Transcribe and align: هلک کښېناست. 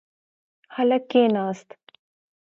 هلک 0.75 1.03
کښېناست. 1.11 1.69